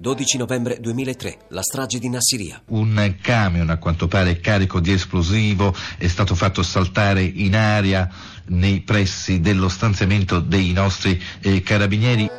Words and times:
12 0.00 0.38
novembre 0.38 0.78
2003, 0.78 1.38
la 1.48 1.62
strage 1.62 1.98
di 1.98 2.08
Nassiria. 2.08 2.62
Un 2.66 3.16
camion, 3.20 3.68
a 3.68 3.78
quanto 3.78 4.06
pare 4.06 4.38
carico 4.38 4.78
di 4.78 4.92
esplosivo, 4.92 5.74
è 5.96 6.06
stato 6.06 6.36
fatto 6.36 6.62
saltare 6.62 7.22
in 7.22 7.56
aria 7.56 8.08
nei 8.46 8.80
pressi 8.80 9.40
dello 9.40 9.68
stanziamento 9.68 10.38
dei 10.38 10.70
nostri 10.72 11.20
eh, 11.40 11.62
carabinieri. 11.62 12.30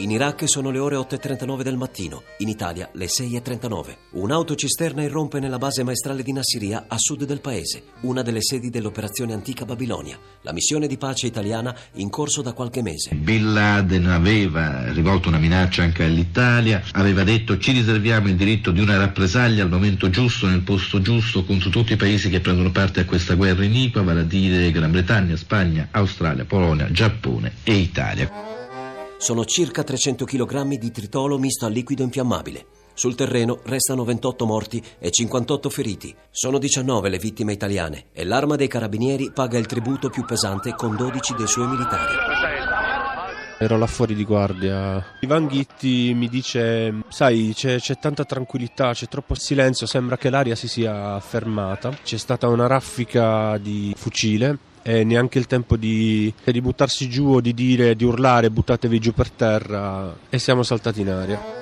In 0.00 0.10
Iraq 0.10 0.48
sono 0.48 0.70
le 0.70 0.78
ore 0.78 0.96
8.39 0.96 1.60
del 1.60 1.76
mattino, 1.76 2.22
in 2.38 2.48
Italia 2.48 2.88
le 2.94 3.04
6.39. 3.04 3.96
Un'autocisterna 4.12 5.02
irrompe 5.02 5.40
nella 5.40 5.58
base 5.58 5.82
maestrale 5.82 6.22
di 6.22 6.32
Nassiria 6.32 6.86
a 6.88 6.96
sud 6.96 7.24
del 7.24 7.42
paese, 7.42 7.82
una 8.00 8.22
delle 8.22 8.40
sedi 8.40 8.70
dell'operazione 8.70 9.34
Antica 9.34 9.66
Babilonia, 9.66 10.18
la 10.40 10.54
missione 10.54 10.86
di 10.86 10.96
pace 10.96 11.26
italiana 11.26 11.76
in 11.96 12.08
corso 12.08 12.40
da 12.40 12.54
qualche 12.54 12.80
mese. 12.80 13.14
Bin 13.14 13.52
Laden 13.52 14.06
aveva 14.06 14.90
rivolto 14.90 15.28
una 15.28 15.38
minaccia 15.38 15.82
anche 15.82 16.04
all'Italia, 16.04 16.82
aveva 16.92 17.22
detto 17.22 17.58
ci 17.58 17.72
riserviamo 17.72 18.28
il 18.28 18.36
diritto 18.36 18.70
di 18.70 18.80
una 18.80 18.96
rappresaglia 18.96 19.64
al 19.64 19.68
momento 19.68 20.08
giusto, 20.08 20.46
nel 20.46 20.62
posto 20.62 21.02
giusto, 21.02 21.44
contro 21.44 21.68
tutti 21.68 21.92
i 21.92 21.96
paesi 21.96 22.30
che 22.30 22.40
prendono 22.40 22.70
parte 22.70 23.00
a 23.00 23.04
questa 23.04 23.34
guerra 23.34 23.64
iniqua, 23.64 24.00
vale 24.00 24.20
a 24.20 24.24
dire 24.24 24.70
Gran 24.70 24.92
Bretagna, 24.92 25.36
Spagna, 25.36 25.88
Australia, 25.90 26.46
Polonia, 26.46 26.90
Giappone 26.90 27.52
e 27.64 27.74
Italia 27.74 28.59
sono 29.20 29.44
circa 29.44 29.84
300 29.84 30.24
kg 30.24 30.78
di 30.78 30.90
tritolo 30.90 31.36
misto 31.36 31.66
a 31.66 31.68
liquido 31.68 32.02
infiammabile. 32.02 32.64
Sul 32.94 33.14
terreno 33.14 33.60
restano 33.64 34.02
28 34.02 34.46
morti 34.46 34.82
e 34.98 35.10
58 35.10 35.68
feriti. 35.68 36.14
Sono 36.30 36.56
19 36.56 37.10
le 37.10 37.18
vittime 37.18 37.52
italiane 37.52 38.06
e 38.12 38.24
l'arma 38.24 38.56
dei 38.56 38.66
carabinieri 38.66 39.30
paga 39.30 39.58
il 39.58 39.66
tributo 39.66 40.08
più 40.08 40.24
pesante 40.24 40.74
con 40.74 40.96
12 40.96 41.34
dei 41.36 41.46
suoi 41.46 41.68
militari. 41.68 42.14
Ero 43.58 43.76
là 43.76 43.86
fuori 43.86 44.14
di 44.14 44.24
guardia. 44.24 45.04
Ivan 45.20 45.46
Ghitti 45.48 46.14
mi 46.14 46.28
dice: 46.28 47.02
Sai, 47.10 47.52
c'è, 47.54 47.78
c'è, 47.78 47.98
tanta 47.98 48.24
tranquillità, 48.24 48.94
c'è 48.94 49.06
troppo 49.06 49.34
silenzio. 49.34 49.86
Sembra 49.86 50.16
che 50.16 50.30
l'aria 50.30 50.54
si 50.54 50.66
sia 50.66 51.20
fermata. 51.20 51.90
C'è 52.02 52.16
stata 52.16 52.48
una 52.48 52.66
raffica 52.66 53.58
di 53.58 53.92
fucile 53.94 54.68
e 54.82 55.04
neanche 55.04 55.38
il 55.38 55.46
tempo 55.46 55.76
di, 55.76 56.32
di 56.44 56.60
buttarsi 56.60 57.08
giù 57.08 57.26
o 57.26 57.40
di 57.40 57.54
dire, 57.54 57.94
di 57.96 58.04
urlare 58.04 58.50
buttatevi 58.50 58.98
giù 58.98 59.12
per 59.12 59.30
terra 59.30 60.16
e 60.28 60.38
siamo 60.38 60.62
saltati 60.62 61.00
in 61.00 61.08
aria. 61.10 61.58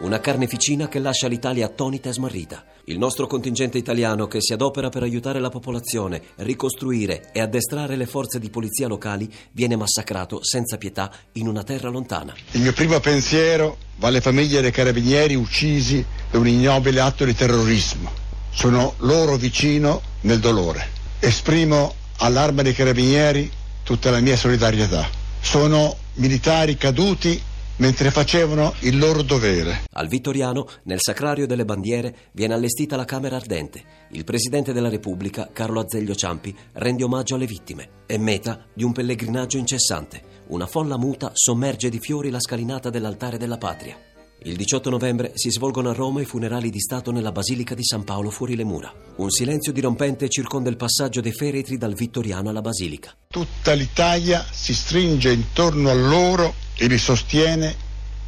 Una 0.00 0.18
carneficina 0.18 0.88
che 0.88 0.98
lascia 0.98 1.28
l'Italia 1.28 1.66
attonita 1.66 2.08
e 2.08 2.12
smarrita. 2.12 2.64
Il 2.86 2.98
nostro 2.98 3.28
contingente 3.28 3.78
italiano 3.78 4.26
che 4.26 4.40
si 4.40 4.52
adopera 4.52 4.88
per 4.88 5.04
aiutare 5.04 5.38
la 5.38 5.48
popolazione, 5.48 6.20
ricostruire 6.38 7.30
e 7.32 7.40
addestrare 7.40 7.94
le 7.94 8.06
forze 8.06 8.40
di 8.40 8.50
polizia 8.50 8.88
locali 8.88 9.32
viene 9.52 9.76
massacrato 9.76 10.42
senza 10.42 10.76
pietà 10.78 11.12
in 11.34 11.46
una 11.46 11.62
terra 11.62 11.88
lontana. 11.88 12.34
Il 12.52 12.62
mio 12.62 12.72
primo 12.72 12.98
pensiero 12.98 13.76
va 13.98 14.08
alle 14.08 14.20
famiglie 14.20 14.60
dei 14.60 14.72
carabinieri 14.72 15.36
uccisi 15.36 16.04
da 16.28 16.38
un 16.38 16.48
ignobile 16.48 16.98
atto 16.98 17.24
di 17.24 17.34
terrorismo. 17.34 18.10
Sono 18.50 18.94
loro 18.98 19.36
vicino 19.36 20.02
nel 20.22 20.40
dolore. 20.40 20.88
Esprimo 21.20 21.94
all'arma 22.22 22.62
dei 22.62 22.72
carabinieri 22.72 23.50
tutta 23.82 24.10
la 24.10 24.20
mia 24.20 24.36
solidarietà. 24.36 25.08
Sono 25.40 25.96
militari 26.14 26.76
caduti 26.76 27.40
mentre 27.76 28.12
facevano 28.12 28.74
il 28.80 28.96
loro 28.96 29.22
dovere. 29.22 29.82
Al 29.94 30.06
Vittoriano, 30.06 30.68
nel 30.84 31.00
Sacrario 31.00 31.48
delle 31.48 31.64
Bandiere, 31.64 32.14
viene 32.32 32.54
allestita 32.54 32.94
la 32.94 33.04
Camera 33.04 33.36
Ardente. 33.36 33.82
Il 34.12 34.22
Presidente 34.22 34.72
della 34.72 34.88
Repubblica, 34.88 35.50
Carlo 35.52 35.80
Azeglio 35.80 36.14
Ciampi, 36.14 36.54
rende 36.74 37.02
omaggio 37.02 37.34
alle 37.34 37.46
vittime. 37.46 37.88
È 38.06 38.16
meta 38.18 38.66
di 38.72 38.84
un 38.84 38.92
pellegrinaggio 38.92 39.56
incessante. 39.56 40.22
Una 40.48 40.66
folla 40.66 40.96
muta 40.96 41.30
sommerge 41.34 41.88
di 41.88 41.98
fiori 41.98 42.30
la 42.30 42.40
scalinata 42.40 42.88
dell'altare 42.88 43.36
della 43.36 43.58
patria. 43.58 43.96
Il 44.44 44.56
18 44.56 44.90
novembre 44.90 45.32
si 45.34 45.50
svolgono 45.52 45.90
a 45.90 45.92
Roma 45.92 46.20
i 46.20 46.24
funerali 46.24 46.68
di 46.68 46.80
Stato 46.80 47.12
nella 47.12 47.30
Basilica 47.30 47.76
di 47.76 47.84
San 47.84 48.02
Paolo 48.02 48.28
fuori 48.30 48.56
le 48.56 48.64
mura. 48.64 48.92
Un 49.16 49.30
silenzio 49.30 49.70
dirompente 49.72 50.28
circonda 50.28 50.68
il 50.68 50.76
passaggio 50.76 51.20
dei 51.20 51.32
feretri 51.32 51.78
dal 51.78 51.94
Vittoriano 51.94 52.48
alla 52.48 52.60
Basilica. 52.60 53.14
Tutta 53.28 53.72
l'Italia 53.72 54.44
si 54.50 54.74
stringe 54.74 55.30
intorno 55.30 55.90
a 55.90 55.94
loro 55.94 56.54
e 56.76 56.88
li 56.88 56.98
sostiene 56.98 57.72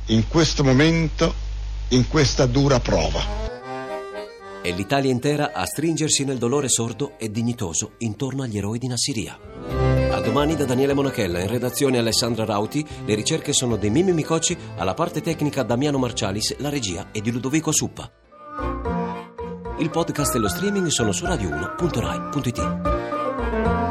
in 0.06 0.28
questo 0.28 0.62
momento, 0.62 1.34
in 1.88 2.06
questa 2.06 2.46
dura 2.46 2.78
prova. 2.78 3.42
E 4.62 4.72
l'Italia 4.72 5.10
intera 5.10 5.52
a 5.52 5.66
stringersi 5.66 6.24
nel 6.24 6.38
dolore 6.38 6.68
sordo 6.68 7.18
e 7.18 7.28
dignitoso 7.28 7.94
intorno 7.98 8.44
agli 8.44 8.56
eroi 8.56 8.78
di 8.78 8.86
Nassiria. 8.86 9.53
Domani 10.34 10.56
da 10.56 10.64
Daniele 10.64 10.94
Monachella, 10.94 11.38
in 11.38 11.46
redazione 11.46 11.96
Alessandra 11.96 12.44
Rauti, 12.44 12.84
le 13.04 13.14
ricerche 13.14 13.52
sono 13.52 13.76
di 13.76 13.88
Mimmi 13.88 14.12
Micocci, 14.12 14.58
alla 14.78 14.92
parte 14.92 15.20
tecnica 15.20 15.62
Damiano 15.62 15.96
Marcialis, 15.96 16.58
la 16.58 16.70
regia 16.70 17.12
è 17.12 17.20
di 17.20 17.30
Ludovico 17.30 17.70
Suppa. 17.70 18.10
Il 19.78 19.90
podcast 19.90 20.34
e 20.34 20.38
lo 20.38 20.48
streaming 20.48 20.88
sono 20.88 21.12
su 21.12 21.24
radio1.rai.it. 21.24 23.83